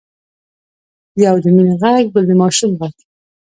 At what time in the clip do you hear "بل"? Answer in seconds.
2.13-2.23